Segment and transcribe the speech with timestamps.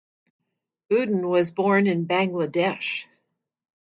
[0.99, 3.05] Uddin was born in Bangladesh.